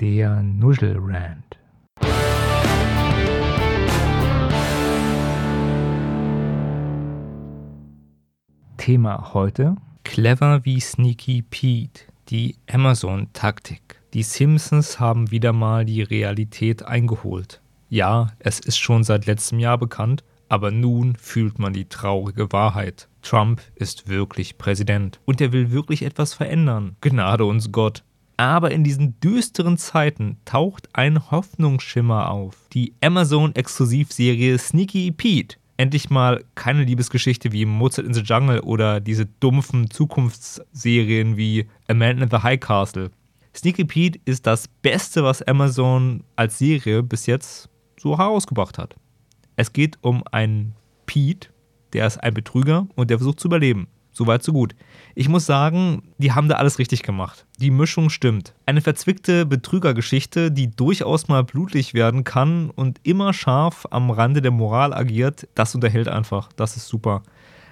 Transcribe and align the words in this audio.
Der 0.00 0.42
Nuschelrand. 0.42 1.58
Thema 8.78 9.34
heute: 9.34 9.76
Clever 10.04 10.64
wie 10.64 10.80
Sneaky 10.80 11.42
Pete, 11.42 12.04
die 12.30 12.56
Amazon-Taktik. 12.72 14.00
Die 14.14 14.22
Simpsons 14.22 14.98
haben 14.98 15.30
wieder 15.30 15.52
mal 15.52 15.84
die 15.84 16.00
Realität 16.00 16.82
eingeholt. 16.82 17.60
Ja, 17.90 18.28
es 18.38 18.58
ist 18.58 18.78
schon 18.78 19.04
seit 19.04 19.26
letztem 19.26 19.58
Jahr 19.58 19.76
bekannt, 19.76 20.24
aber 20.48 20.70
nun 20.70 21.14
fühlt 21.16 21.58
man 21.58 21.74
die 21.74 21.90
traurige 21.90 22.50
Wahrheit. 22.52 23.10
Trump 23.20 23.60
ist 23.74 24.08
wirklich 24.08 24.56
Präsident 24.56 25.20
und 25.26 25.42
er 25.42 25.52
will 25.52 25.72
wirklich 25.72 26.00
etwas 26.04 26.32
verändern. 26.32 26.96
Gnade 27.02 27.44
uns 27.44 27.70
Gott. 27.70 28.02
Aber 28.40 28.70
in 28.70 28.84
diesen 28.84 29.20
düsteren 29.20 29.76
Zeiten 29.76 30.38
taucht 30.46 30.88
ein 30.94 31.30
Hoffnungsschimmer 31.30 32.30
auf. 32.30 32.56
Die 32.72 32.94
Amazon-Exklusivserie 33.02 34.56
Sneaky 34.56 35.10
Pete. 35.10 35.58
Endlich 35.76 36.08
mal 36.08 36.42
keine 36.54 36.84
Liebesgeschichte 36.84 37.52
wie 37.52 37.66
Mozart 37.66 38.06
in 38.06 38.14
the 38.14 38.22
Jungle 38.22 38.60
oder 38.60 38.98
diese 38.98 39.26
dumpfen 39.26 39.90
Zukunftsserien 39.90 41.36
wie 41.36 41.66
A 41.86 41.92
Man 41.92 42.22
in 42.22 42.30
the 42.30 42.38
High 42.38 42.58
Castle. 42.58 43.10
Sneaky 43.54 43.84
Pete 43.84 44.20
ist 44.24 44.46
das 44.46 44.68
Beste, 44.68 45.22
was 45.22 45.42
Amazon 45.42 46.24
als 46.34 46.56
Serie 46.56 47.02
bis 47.02 47.26
jetzt 47.26 47.68
so 47.98 48.16
herausgebracht 48.16 48.78
hat. 48.78 48.96
Es 49.56 49.74
geht 49.74 49.98
um 50.00 50.22
einen 50.32 50.74
Pete, 51.04 51.50
der 51.92 52.06
ist 52.06 52.16
ein 52.16 52.32
Betrüger 52.32 52.86
und 52.94 53.10
der 53.10 53.18
versucht 53.18 53.40
zu 53.40 53.48
überleben. 53.48 53.86
Soweit, 54.12 54.42
so 54.42 54.52
gut. 54.52 54.74
Ich 55.14 55.28
muss 55.28 55.46
sagen, 55.46 56.02
die 56.18 56.32
haben 56.32 56.48
da 56.48 56.56
alles 56.56 56.78
richtig 56.78 57.02
gemacht. 57.02 57.46
Die 57.58 57.70
Mischung 57.70 58.10
stimmt. 58.10 58.54
Eine 58.66 58.80
verzwickte 58.80 59.46
Betrügergeschichte, 59.46 60.50
die 60.50 60.70
durchaus 60.70 61.28
mal 61.28 61.44
blutig 61.44 61.94
werden 61.94 62.24
kann 62.24 62.70
und 62.70 63.00
immer 63.02 63.32
scharf 63.32 63.86
am 63.90 64.10
Rande 64.10 64.42
der 64.42 64.50
Moral 64.50 64.92
agiert, 64.92 65.48
das 65.54 65.74
unterhält 65.74 66.08
einfach. 66.08 66.48
Das 66.56 66.76
ist 66.76 66.88
super. 66.88 67.22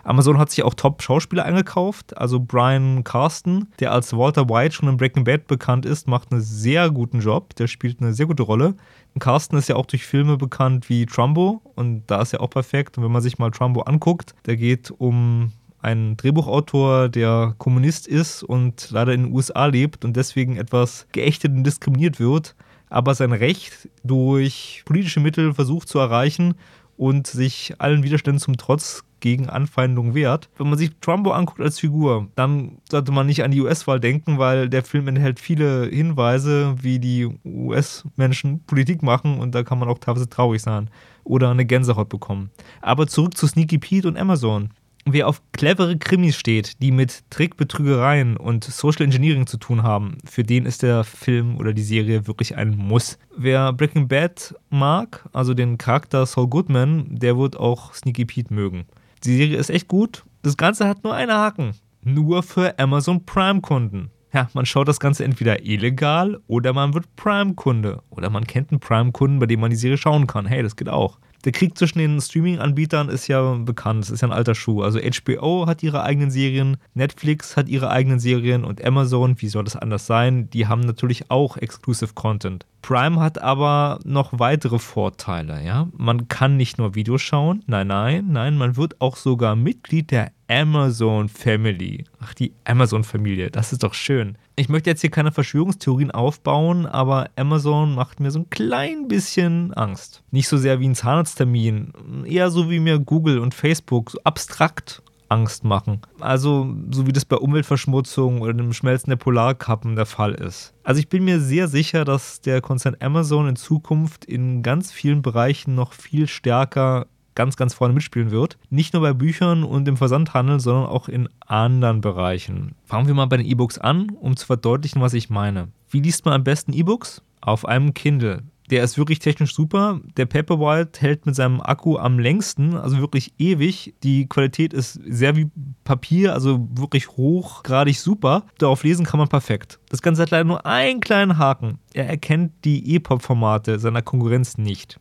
Amazon 0.05 0.39
hat 0.39 0.51
sich 0.51 0.65
auch 0.65 0.73
Top-Schauspieler 0.73 1.45
eingekauft. 1.45 2.17
Also 2.17 2.41
Brian 2.41 3.05
Carsten, 3.05 3.69
der 3.79 3.93
als 3.93 4.17
Walter 4.17 4.49
White 4.49 4.75
schon 4.75 4.89
in 4.89 4.97
Breaking 4.97 5.25
Bad 5.25 5.47
bekannt 5.47 5.85
ist, 5.85 6.09
macht 6.09 6.33
einen 6.33 6.41
sehr 6.41 6.91
guten 6.91 7.21
Job. 7.21 7.55
Der 7.57 7.67
spielt 7.67 8.01
eine 8.01 8.15
sehr 8.15 8.25
gute 8.25 8.43
Rolle. 8.43 8.75
Carsten 9.19 9.57
ist 9.57 9.69
ja 9.69 9.77
auch 9.77 9.87
durch 9.87 10.07
Filme 10.07 10.37
bekannt 10.37 10.89
wie 10.89 11.05
Trumbo 11.05 11.61
und 11.75 12.05
da 12.07 12.23
ist 12.23 12.33
er 12.33 12.41
auch 12.41 12.51
perfekt. 12.51 12.97
Und 12.97 13.05
wenn 13.05 13.13
man 13.13 13.21
sich 13.21 13.39
mal 13.39 13.51
Trumbo 13.51 13.83
anguckt, 13.83 14.35
der 14.47 14.57
geht 14.57 14.91
um 14.97 15.53
ein 15.89 16.19
Drehbuchautor, 16.19 17.09
der 17.09 17.55
Kommunist 17.57 18.07
ist 18.07 18.43
und 18.43 18.91
leider 18.91 19.15
in 19.15 19.25
den 19.25 19.33
USA 19.33 19.65
lebt 19.67 20.05
und 20.05 20.17
deswegen 20.17 20.59
etwas 20.59 21.07
geächtet 21.13 21.53
und 21.53 21.65
diskriminiert 21.65 22.21
wird, 22.21 22.55
aber 22.91 23.15
sein 23.15 23.33
Recht 23.33 23.89
durch 24.05 24.83
politische 24.85 25.21
Mittel 25.21 25.55
versucht 25.55 25.89
zu 25.89 25.99
erreichen 25.99 26.55
und 26.99 27.27
sich 27.27 27.75
allen 27.79 28.03
Widerständen 28.03 28.41
zum 28.41 28.59
Trotz 28.59 29.03
gegen 29.21 29.49
Anfeindungen 29.49 30.15
wehrt. 30.15 30.51
Wenn 30.59 30.69
man 30.69 30.79
sich 30.79 30.91
Trumbo 31.01 31.31
anguckt 31.31 31.61
als 31.61 31.81
Figur, 31.81 32.29
dann 32.37 32.79
sollte 32.91 33.11
man 33.11 33.27
nicht 33.27 33.43
an 33.43 33.51
die 33.51 33.61
US-Wahl 33.63 33.99
denken, 33.99 34.39
weil 34.39 34.69
der 34.69 34.85
Film 34.85 35.09
enthält 35.09 35.41
viele 35.41 35.87
Hinweise, 35.87 36.77
wie 36.83 36.99
die 36.99 37.29
US-Menschen 37.47 38.63
Politik 38.65 39.03
machen 39.03 39.41
und 39.41 39.55
da 39.55 39.63
kann 39.63 39.79
man 39.79 39.89
auch 39.89 39.99
teilweise 39.99 40.29
traurig 40.29 40.61
sein 40.61 40.91
oder 41.25 41.51
eine 41.51 41.65
Gänsehaut 41.65 42.11
bekommen. 42.11 42.51
Aber 42.83 43.07
zurück 43.07 43.37
zu 43.39 43.47
Sneaky 43.47 43.79
Pete 43.79 44.07
und 44.07 44.19
Amazon. 44.19 44.71
Wer 45.11 45.27
auf 45.27 45.41
clevere 45.53 45.97
Krimis 45.97 46.37
steht, 46.37 46.83
die 46.83 46.91
mit 46.91 47.23
Trickbetrügereien 47.31 48.37
und 48.37 48.65
Social 48.65 49.07
Engineering 49.07 49.47
zu 49.47 49.57
tun 49.57 49.83
haben, 49.83 50.19
für 50.27 50.45
den 50.45 50.67
ist 50.67 50.83
der 50.83 51.03
Film 51.03 51.57
oder 51.57 51.73
die 51.73 51.83
Serie 51.83 52.27
wirklich 52.27 52.57
ein 52.57 52.77
Muss. 52.77 53.19
Wer 53.35 53.73
Breaking 53.73 54.07
Bad 54.07 54.55
mag, 54.69 55.27
also 55.33 55.55
den 55.55 55.79
Charakter 55.79 56.27
Saul 56.27 56.49
Goodman, 56.49 57.07
der 57.09 57.39
wird 57.39 57.57
auch 57.57 57.95
Sneaky 57.95 58.27
Pete 58.27 58.53
mögen. 58.53 58.85
Die 59.25 59.35
Serie 59.35 59.57
ist 59.57 59.71
echt 59.71 59.89
gut. 59.89 60.25
Das 60.43 60.59
Ganze 60.59 60.87
hat 60.87 61.03
nur 61.05 61.15
einen 61.15 61.33
Haken. 61.33 61.73
Nur 62.03 62.43
für 62.43 62.79
Amazon 62.79 63.25
Prime-Kunden. 63.25 64.11
Ja, 64.35 64.51
man 64.53 64.67
schaut 64.67 64.89
das 64.89 65.01
Ganze 65.01 65.25
entweder 65.25 65.65
illegal 65.65 66.39
oder 66.49 66.75
man 66.75 66.93
wird 66.93 67.17
Prime-Kunde. 67.17 68.03
Oder 68.11 68.29
man 68.29 68.47
kennt 68.47 68.73
einen 68.73 68.81
Prime-Kunden, 68.81 69.39
bei 69.39 69.47
dem 69.47 69.61
man 69.61 69.71
die 69.71 69.77
Serie 69.77 69.97
schauen 69.97 70.27
kann. 70.27 70.45
Hey, 70.45 70.63
das 70.63 70.77
geht 70.77 70.91
auch 70.91 71.19
der 71.45 71.53
Krieg 71.53 71.79
zwischen 71.79 71.99
den 71.99 72.21
Streaming-Anbietern 72.21 73.09
ist 73.09 73.29
ja 73.29 73.55
bekannt. 73.55 74.05
Es 74.05 74.11
ist 74.11 74.23
ja 74.23 74.29
ein 74.29 74.33
alter 74.33 74.55
Schuh. 74.55 74.83
Also 74.83 74.99
HBO 74.99 75.67
hat 75.67 75.83
ihre 75.83 76.03
eigenen 76.03 76.31
Serien, 76.31 76.77
Netflix 76.95 77.57
hat 77.57 77.69
ihre 77.69 77.91
eigenen 77.91 78.19
Serien 78.19 78.65
und 78.65 78.85
Amazon, 78.85 79.41
wie 79.41 79.49
soll 79.49 79.65
das 79.65 79.77
anders 79.77 80.07
sein, 80.07 80.51
die 80.51 80.67
haben 80.67 80.81
natürlich 80.81 81.31
auch 81.31 81.57
Exclusive 81.57 82.15
Content. 82.15 82.67
Prime 82.83 83.21
hat 83.21 83.41
aber 83.41 83.99
noch 84.05 84.39
weitere 84.39 84.79
Vorteile, 84.79 85.65
ja. 85.65 85.89
Man 85.97 86.29
kann 86.29 86.57
nicht 86.57 86.79
nur 86.79 86.95
Videos 86.95 87.23
schauen, 87.23 87.63
nein, 87.67 87.89
nein, 87.89 88.27
nein, 88.29 88.57
man 88.57 88.77
wird 88.77 89.01
auch 89.01 89.17
sogar 89.17 89.57
Mitglied 89.57 90.11
der 90.11 90.33
Amazon 90.49 91.29
Family. 91.29 92.05
Ach, 92.21 92.33
die 92.35 92.53
Amazon 92.65 93.05
Familie, 93.05 93.51
das 93.51 93.73
ist 93.73 93.83
doch 93.83 93.95
schön. 93.95 94.39
Ich 94.57 94.69
möchte 94.69 94.91
jetzt 94.91 95.03
hier 95.03 95.11
keine 95.11 95.31
Verschwörungstheorien 95.31 96.11
aufbauen, 96.11 96.87
aber 96.87 97.31
Amazon 97.37 97.95
macht 97.95 98.19
mir 98.19 98.31
so 98.31 98.41
ein 98.41 98.51
klein 98.51 99.09
bisschen 99.09 99.75
Angst. 99.75 100.23
Nicht 100.31 100.49
so 100.49 100.57
sehr 100.57 100.81
wie 100.81 100.89
ein 100.89 100.95
Zahnarzttermin, 100.95 101.93
eher 102.25 102.51
so 102.51 102.71
wie 102.71 102.81
mir 102.81 102.99
Google 102.99 103.39
und 103.39 103.55
Facebook 103.55 104.11
so 104.11 104.19
abstrakt 104.25 105.03
Angst 105.29 105.65
machen. 105.65 106.01
Also, 106.21 106.75
so 106.91 107.07
wie 107.07 107.13
das 107.13 107.25
bei 107.25 107.37
Umweltverschmutzung 107.37 108.41
oder 108.41 108.55
dem 108.55 108.73
Schmelzen 108.73 109.11
der 109.11 109.17
Polarkappen 109.17 109.97
der 109.97 110.07
Fall 110.07 110.35
ist. 110.35 110.75
Also, 110.83 111.01
ich 111.01 111.09
bin 111.09 111.25
mir 111.25 111.41
sehr 111.41 111.69
sicher, 111.69 112.05
dass 112.05 112.41
der 112.41 112.61
Konzern 112.61 112.97
Amazon 113.01 113.49
in 113.49 113.57
Zukunft 113.57 114.25
in 114.25 114.63
ganz 114.63 114.91
vielen 114.91 115.23
Bereichen 115.23 115.75
noch 115.75 115.93
viel 115.93 116.27
stärker 116.27 117.07
ganz, 117.39 117.57
ganz 117.57 117.73
vorne 117.73 117.95
mitspielen 117.95 118.33
wird. 118.33 118.59
Nicht 118.69 118.95
nur 118.95 119.03
bei 119.03 119.13
Büchern 119.13 119.63
und 119.63 119.87
im 119.87 119.97
Versandhandel, 119.97 120.59
sondern 120.59 120.87
auch 120.87 121.09
in 121.09 121.29
anderen 121.39 122.01
Bereichen. 122.01 122.75
Fangen 122.85 123.07
wir 123.07 123.15
mal 123.15 123.27
bei 123.27 123.37
den 123.37 123.47
E-Books 123.47 123.79
an, 123.79 124.11
um 124.21 124.37
zu 124.37 124.45
verdeutlichen, 124.45 125.01
was 125.01 125.15
ich 125.15 125.31
meine. 125.31 125.69
Wie 125.89 126.01
liest 126.01 126.25
man 126.25 126.35
am 126.35 126.43
besten 126.43 126.73
E-Books? 126.73 127.23
Auf 127.41 127.65
einem 127.65 127.95
Kindle. 127.95 128.43
Der 128.71 128.83
ist 128.83 128.99
wirklich 128.99 129.21
technisch 129.21 129.55
super. 129.55 130.01
Der 130.17 130.27
Paperwhite 130.27 131.01
hält 131.01 131.27
mit 131.27 131.37
seinem 131.37 131.61
Akku 131.61 131.97
am 131.97 132.19
längsten, 132.19 132.75
also 132.75 132.99
wirklich 132.99 133.33
ewig. 133.39 133.95
Die 134.03 134.29
Qualität 134.29 134.75
ist 134.75 135.01
sehr 135.07 135.37
wie 135.37 135.49
Papier, 135.85 136.35
also 136.35 136.69
wirklich 136.73 137.09
hochgradig 137.11 138.01
super. 138.01 138.43
Darauf 138.59 138.83
lesen 138.83 139.07
kann 139.07 139.19
man 139.19 139.29
perfekt. 139.29 139.79
Das 139.91 140.03
Ganze 140.03 140.23
hat 140.23 140.33
leider 140.33 140.45
nur 140.45 140.67
einen 140.67 140.99
kleinen 140.99 141.39
Haken. 141.39 141.79
Er 141.95 142.09
erkennt 142.09 142.65
die 142.65 142.97
EPUB-Formate 142.97 143.79
seiner 143.79 144.03
Konkurrenz 144.03 144.59
nicht. 144.59 144.99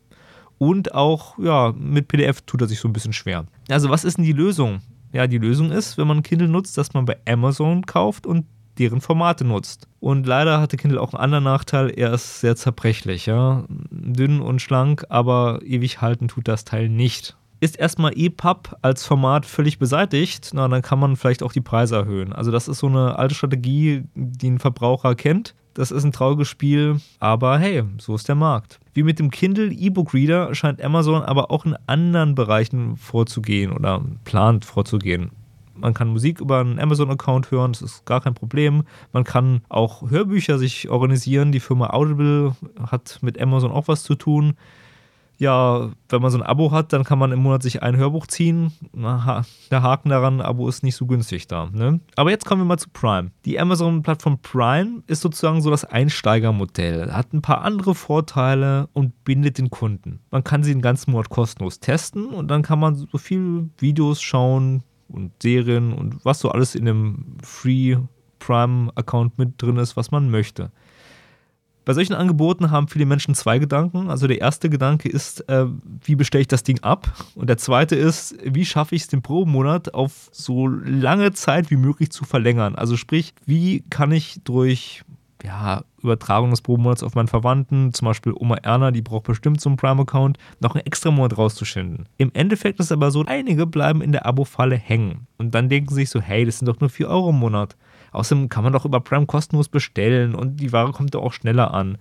Und 0.58 0.94
auch, 0.94 1.38
ja, 1.38 1.74
mit 1.78 2.08
PDF 2.08 2.42
tut 2.42 2.62
er 2.62 2.68
sich 2.68 2.80
so 2.80 2.88
ein 2.88 2.94
bisschen 2.94 3.14
schwer. 3.14 3.46
Also, 3.70 3.90
was 3.90 4.04
ist 4.04 4.18
denn 4.18 4.26
die 4.26 4.34
Lösung? 4.34 4.82
Ja, 5.14 5.28
die 5.28 5.38
Lösung 5.38 5.72
ist, 5.72 5.98
wenn 5.98 6.08
man 6.08 6.24
Kindle 6.24 6.48
nutzt, 6.48 6.78
dass 6.78 6.94
man 6.94 7.06
bei 7.06 7.18
Amazon 7.26 7.86
kauft 7.86 8.26
und 8.26 8.46
deren 8.78 9.02
Formate 9.02 9.46
nutzt. 9.46 9.88
Und 10.00 10.28
leider 10.28 10.60
hatte 10.60 10.78
Kindle 10.78 11.02
auch 11.02 11.14
einen 11.14 11.24
anderen 11.24 11.44
Nachteil, 11.44 11.90
er 11.90 12.14
ist 12.14 12.42
sehr 12.42 12.56
zerbrechlich, 12.56 13.26
ja. 13.26 13.66
Dünn 13.70 14.42
und 14.42 14.62
schlank, 14.62 15.06
aber 15.10 15.60
ewig 15.64 16.02
halten 16.02 16.28
tut 16.28 16.48
das 16.48 16.66
Teil 16.66 16.90
nicht. 16.90 17.36
Ist 17.60 17.80
erstmal 17.80 18.14
EPUB 18.16 18.76
als 18.84 19.04
Format 19.04 19.46
völlig 19.48 19.80
beseitigt, 19.80 20.52
na, 20.54 20.68
dann 20.68 20.84
kann 20.84 21.00
man 21.00 21.16
vielleicht 21.16 21.42
auch 21.42 21.52
die 21.52 21.62
Preise 21.62 21.96
erhöhen. 21.96 22.34
Also 22.34 22.52
das 22.52 22.68
ist 22.68 22.80
so 22.80 22.88
eine 22.88 23.18
alte 23.18 23.34
Strategie, 23.34 24.04
die 24.14 24.52
ein 24.52 24.60
Verbraucher 24.60 25.16
kennt. 25.16 25.56
Das 25.78 25.92
ist 25.92 26.04
ein 26.04 26.12
trauriges 26.12 26.48
Spiel, 26.48 27.00
aber 27.20 27.60
hey, 27.60 27.84
so 28.00 28.16
ist 28.16 28.28
der 28.28 28.34
Markt. 28.34 28.80
Wie 28.96 29.04
mit 29.04 29.20
dem 29.20 29.30
Kindle 29.30 29.72
E-Book 29.72 30.12
Reader 30.12 30.56
scheint 30.56 30.82
Amazon 30.82 31.22
aber 31.22 31.52
auch 31.52 31.68
in 31.68 31.76
anderen 31.86 32.34
Bereichen 32.34 32.98
vorzugehen 32.98 33.72
oder 33.72 34.02
plant 34.26 34.66
vorzugehen. 34.66 35.30
Man 35.76 35.94
kann 35.94 36.08
Musik 36.08 36.42
über 36.42 36.62
einen 36.62 36.80
Amazon-Account 36.80 37.52
hören, 37.52 37.74
das 37.74 37.84
ist 37.84 38.06
gar 38.06 38.22
kein 38.22 38.34
Problem. 38.34 38.86
Man 39.14 39.24
kann 39.24 39.62
auch 39.70 40.10
Hörbücher 40.10 40.58
sich 40.58 40.90
organisieren. 40.90 41.52
Die 41.52 41.60
Firma 41.60 41.92
Audible 41.92 42.56
hat 42.90 43.20
mit 43.22 43.40
Amazon 43.40 43.70
auch 43.70 43.88
was 43.88 44.02
zu 44.02 44.16
tun 44.16 44.56
ja, 45.40 45.92
wenn 46.10 46.22
man 46.22 46.32
so 46.32 46.38
ein 46.38 46.44
Abo 46.44 46.72
hat, 46.72 46.94
dann 46.94 47.04
kann 47.04 47.20
man 47.20 47.32
im 47.32 47.40
Monat 47.40 47.62
sich 47.62 47.84
ein 47.84 47.96
Hörbuch 47.96 48.28
ziehen. 48.28 48.72
Der 48.94 49.84
Haken 49.84 50.10
daran, 50.10 50.42
Abo 50.42 50.68
ist 50.68 50.84
nicht 50.84 50.96
so 50.96 51.06
günstig 51.06 51.48
da. 51.48 51.70
Ne? 51.72 52.00
Aber 52.16 52.32
jetzt 52.32 52.46
kommen 52.46 52.62
wir 52.62 52.66
mal 52.66 52.80
zu 52.80 52.90
Prime. 52.90 53.32
Die 53.46 53.60
Amazon-Plattform 53.60 54.40
Prime 54.40 55.04
ist 55.06 55.22
sozusagen 55.22 55.62
so 55.62 55.70
das 55.70 55.86
Einsteigermodell, 55.86 57.12
hat 57.12 57.34
ein 57.34 57.42
paar 57.42 57.62
andere 57.62 57.94
Vorteile 57.94 58.90
und 58.94 59.24
bindet 59.26 59.60
den 59.60 59.70
Kunden. 59.70 60.20
Man 60.32 60.44
kann 60.44 60.64
sie 60.64 60.74
den 60.74 60.82
ganzen 60.82 61.12
Monat 61.12 61.30
kostenlos 61.30 61.80
testen 61.80 62.28
und 62.28 62.48
dann 62.50 62.64
kann 62.64 62.80
man 62.80 62.96
so 62.96 63.18
viele 63.18 63.70
Videos 63.78 64.22
schauen 64.22 64.84
und 65.08 65.32
Serien 65.42 65.94
und 65.94 66.26
was 66.26 66.40
so 66.40 66.50
alles 66.50 66.74
in 66.74 66.86
dem 66.86 67.38
Free 67.44 67.98
Prime-Account 68.40 69.38
mit 69.38 69.62
drin 69.62 69.78
ist, 69.78 69.98
was 69.98 70.12
man 70.12 70.30
möchte. 70.30 70.72
Bei 71.88 71.94
solchen 71.94 72.16
Angeboten 72.16 72.70
haben 72.70 72.90
viele 72.90 73.06
Menschen 73.06 73.34
zwei 73.34 73.60
Gedanken. 73.60 74.10
Also 74.10 74.28
der 74.28 74.42
erste 74.42 74.70
Gedanke 74.70 75.08
ist, 75.08 75.48
äh, 75.48 75.68
wie 76.04 76.18
bestelle 76.18 76.42
ich 76.42 76.50
das 76.50 76.64
Ding 76.64 76.84
ab? 76.84 77.08
Und 77.34 77.48
der 77.48 77.58
zweite 77.58 77.96
ist, 77.96 78.36
wie 78.44 78.66
schaffe 78.66 78.94
ich 78.94 79.04
es 79.04 79.08
den 79.08 79.22
Pro-Monat 79.22 79.94
auf 79.94 80.28
so 80.34 80.68
lange 80.68 81.32
Zeit 81.32 81.72
wie 81.72 81.78
möglich 81.78 82.12
zu 82.12 82.26
verlängern? 82.26 82.76
Also 82.76 82.98
sprich, 82.98 83.34
wie 83.46 83.86
kann 83.90 84.12
ich 84.12 84.42
durch 84.44 85.06
ja, 85.46 85.86
Übertragung 86.04 86.50
des 86.50 86.62
Probenmonats 86.62 87.04
auf 87.04 87.16
meinen 87.16 87.30
Verwandten, 87.30 87.94
zum 87.94 88.08
Beispiel 88.08 88.34
Oma 88.36 88.56
Erna, 88.56 88.92
die 88.92 89.02
braucht 89.02 89.24
bestimmt 89.24 89.62
so 89.62 89.70
einen 89.70 89.78
Prime-Account, 89.78 90.38
noch 90.60 90.76
einen 90.76 90.86
extra 90.86 91.10
Monat 91.10 91.38
rauszuschinden. 91.38 92.10
Im 92.18 92.32
Endeffekt 92.34 92.82
ist 92.82 92.88
es 92.88 92.92
aber 92.92 93.12
so, 93.12 93.24
einige 93.26 93.66
bleiben 93.66 94.02
in 94.02 94.12
der 94.12 94.26
Abo-Falle 94.26 94.76
hängen 94.76 95.28
und 95.38 95.56
dann 95.56 95.70
denken 95.70 95.94
sich 95.94 96.10
so, 96.10 96.20
hey, 96.20 96.44
das 96.44 96.60
sind 96.60 96.68
doch 96.68 96.82
nur 96.82 96.90
4 96.90 97.08
Euro 97.08 97.30
im 97.30 97.40
Monat. 97.40 97.78
Außerdem 98.12 98.50
kann 98.50 98.64
man 98.64 98.74
doch 98.74 98.86
über 98.86 99.00
Prime 99.00 99.26
kostenlos 99.26 99.70
bestellen 99.70 100.36
und 100.36 100.58
die 100.58 100.72
Ware 100.72 100.92
kommt 100.92 101.14
ja 101.14 101.20
auch 101.20 101.34
schneller 101.34 101.74
an. 101.74 101.98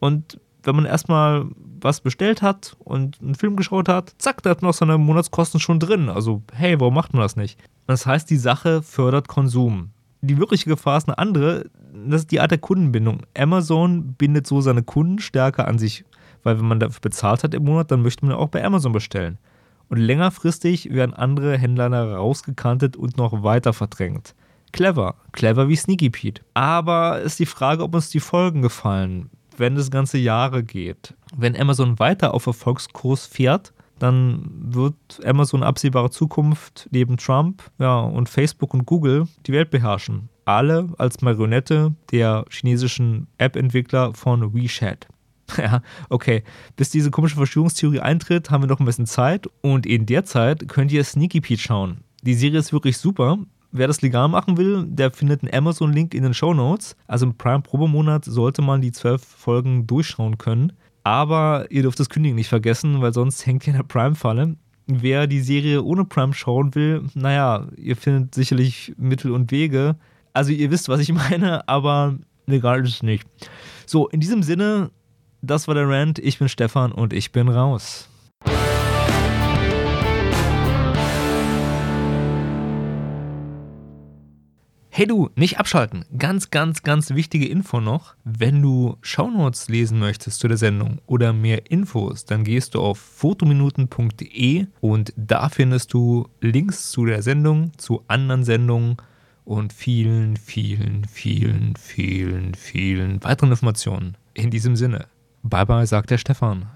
Und 0.00 0.40
wenn 0.62 0.76
man 0.76 0.84
erstmal 0.84 1.46
was 1.80 2.00
bestellt 2.00 2.42
hat 2.42 2.76
und 2.80 3.20
einen 3.22 3.34
Film 3.34 3.56
geschaut 3.56 3.88
hat, 3.88 4.14
zack, 4.18 4.42
da 4.42 4.50
hat 4.50 4.62
man 4.62 4.70
auch 4.70 4.74
seine 4.74 4.98
Monatskosten 4.98 5.60
schon 5.60 5.80
drin. 5.80 6.08
Also, 6.08 6.42
hey, 6.52 6.78
warum 6.80 6.94
macht 6.94 7.12
man 7.12 7.22
das 7.22 7.36
nicht? 7.36 7.58
Das 7.86 8.06
heißt, 8.06 8.28
die 8.28 8.36
Sache 8.36 8.82
fördert 8.82 9.28
Konsum. 9.28 9.90
Die 10.20 10.38
wirkliche 10.38 10.68
Gefahr 10.68 10.98
ist 10.98 11.08
eine 11.08 11.18
andere, 11.18 11.66
das 12.06 12.22
ist 12.22 12.32
die 12.32 12.40
Art 12.40 12.50
der 12.50 12.58
Kundenbindung. 12.58 13.22
Amazon 13.36 14.14
bindet 14.14 14.46
so 14.46 14.60
seine 14.60 14.82
Kunden 14.82 15.20
stärker 15.20 15.68
an 15.68 15.78
sich, 15.78 16.04
weil 16.42 16.58
wenn 16.58 16.66
man 16.66 16.80
dafür 16.80 17.00
bezahlt 17.00 17.44
hat 17.44 17.54
im 17.54 17.64
Monat, 17.64 17.90
dann 17.90 18.02
möchte 18.02 18.26
man 18.26 18.34
auch 18.34 18.48
bei 18.48 18.64
Amazon 18.64 18.92
bestellen. 18.92 19.38
Und 19.88 19.98
längerfristig 19.98 20.92
werden 20.92 21.14
andere 21.14 21.56
Händler 21.56 21.90
rausgekantet 22.14 22.96
und 22.96 23.16
noch 23.16 23.42
weiter 23.42 23.72
verdrängt. 23.72 24.34
Clever, 24.78 25.16
clever 25.32 25.68
wie 25.68 25.76
Sneaky 25.76 26.08
Pete. 26.08 26.42
Aber 26.54 27.20
ist 27.20 27.38
die 27.38 27.46
Frage, 27.46 27.82
ob 27.82 27.94
uns 27.94 28.10
die 28.10 28.20
Folgen 28.20 28.62
gefallen 28.62 29.28
wenn 29.58 29.74
das 29.74 29.90
ganze 29.90 30.18
Jahre 30.18 30.62
geht. 30.62 31.14
Wenn 31.36 31.56
Amazon 31.56 31.98
weiter 31.98 32.34
auf 32.34 32.46
Erfolgskurs 32.46 33.26
fährt, 33.26 33.72
dann 33.98 34.48
wird 34.60 34.94
Amazon 35.24 35.60
in 35.60 35.66
absehbarer 35.66 36.10
Zukunft 36.10 36.88
neben 36.92 37.16
Trump 37.16 37.62
ja, 37.78 37.98
und 37.98 38.28
Facebook 38.28 38.72
und 38.72 38.86
Google 38.86 39.26
die 39.46 39.52
Welt 39.52 39.70
beherrschen. 39.70 40.28
Alle 40.44 40.88
als 40.98 41.20
Marionette 41.20 41.94
der 42.12 42.44
chinesischen 42.48 43.26
App-Entwickler 43.38 44.14
von 44.14 44.54
WeChat. 44.54 45.08
Ja, 45.56 45.80
okay. 46.10 46.44
Bis 46.76 46.90
diese 46.90 47.10
komische 47.10 47.36
Verschwörungstheorie 47.36 48.00
eintritt, 48.00 48.50
haben 48.50 48.62
wir 48.62 48.68
noch 48.68 48.80
ein 48.80 48.84
bisschen 48.84 49.06
Zeit. 49.06 49.46
Und 49.62 49.86
in 49.86 50.04
der 50.04 50.26
Zeit 50.26 50.68
könnt 50.68 50.92
ihr 50.92 51.02
Sneaky 51.02 51.40
Pete 51.40 51.62
schauen. 51.62 52.04
Die 52.22 52.34
Serie 52.34 52.58
ist 52.58 52.74
wirklich 52.74 52.98
super. 52.98 53.38
Wer 53.70 53.86
das 53.86 54.00
legal 54.00 54.28
machen 54.28 54.56
will, 54.56 54.84
der 54.86 55.10
findet 55.10 55.42
einen 55.42 55.52
Amazon-Link 55.52 56.14
in 56.14 56.22
den 56.22 56.34
Show 56.34 56.54
Notes. 56.54 56.96
Also 57.06 57.26
im 57.26 57.36
Prime-Probemonat 57.36 58.24
sollte 58.24 58.62
man 58.62 58.80
die 58.80 58.92
zwölf 58.92 59.22
Folgen 59.22 59.86
durchschauen 59.86 60.38
können. 60.38 60.72
Aber 61.04 61.66
ihr 61.70 61.82
dürft 61.82 62.00
das 62.00 62.08
Kündigen 62.08 62.36
nicht 62.36 62.48
vergessen, 62.48 63.00
weil 63.00 63.12
sonst 63.12 63.46
hängt 63.46 63.66
ihr 63.66 63.74
in 63.74 63.78
der 63.78 63.84
Prime-Falle. 63.84 64.56
Wer 64.86 65.26
die 65.26 65.40
Serie 65.40 65.82
ohne 65.82 66.06
Prime 66.06 66.32
schauen 66.32 66.74
will, 66.74 67.04
naja, 67.14 67.66
ihr 67.76 67.96
findet 67.96 68.34
sicherlich 68.34 68.94
Mittel 68.96 69.32
und 69.32 69.50
Wege. 69.50 69.96
Also 70.32 70.52
ihr 70.52 70.70
wisst, 70.70 70.88
was 70.88 71.00
ich 71.00 71.12
meine, 71.12 71.68
aber 71.68 72.16
legal 72.46 72.82
ist 72.84 72.94
es 72.94 73.02
nicht. 73.02 73.26
So, 73.84 74.08
in 74.08 74.20
diesem 74.20 74.42
Sinne, 74.42 74.90
das 75.42 75.68
war 75.68 75.74
der 75.74 75.88
Rant. 75.88 76.18
Ich 76.18 76.38
bin 76.38 76.48
Stefan 76.48 76.92
und 76.92 77.12
ich 77.12 77.32
bin 77.32 77.48
raus. 77.48 78.08
Hey 84.98 85.06
du, 85.06 85.30
nicht 85.36 85.60
abschalten. 85.60 86.04
Ganz, 86.18 86.50
ganz, 86.50 86.82
ganz 86.82 87.10
wichtige 87.10 87.46
Info 87.46 87.80
noch. 87.80 88.16
Wenn 88.24 88.60
du 88.60 88.96
Shownotes 89.00 89.68
lesen 89.68 90.00
möchtest 90.00 90.40
zu 90.40 90.48
der 90.48 90.56
Sendung 90.56 90.98
oder 91.06 91.32
mehr 91.32 91.70
Infos, 91.70 92.24
dann 92.24 92.42
gehst 92.42 92.74
du 92.74 92.80
auf 92.80 92.98
fotominuten.de 92.98 94.66
und 94.80 95.12
da 95.16 95.50
findest 95.50 95.94
du 95.94 96.26
Links 96.40 96.90
zu 96.90 97.04
der 97.04 97.22
Sendung, 97.22 97.70
zu 97.78 98.02
anderen 98.08 98.42
Sendungen 98.42 98.96
und 99.44 99.72
vielen, 99.72 100.36
vielen, 100.36 101.04
vielen, 101.04 101.76
vielen, 101.76 102.56
vielen 102.56 103.22
weiteren 103.22 103.50
Informationen. 103.50 104.16
In 104.34 104.50
diesem 104.50 104.74
Sinne. 104.74 105.06
Bye 105.44 105.64
bye, 105.64 105.86
sagt 105.86 106.10
der 106.10 106.18
Stefan. 106.18 106.66